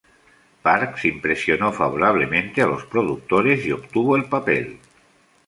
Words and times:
Parks 0.63 1.05
impresionó 1.05 1.71
favorablemente 1.71 2.63
a 2.63 2.65
los 2.65 2.85
productores 2.85 3.63
y 3.67 3.71
obtuvo 3.71 4.15
el 4.15 4.25
papel. 4.25 4.79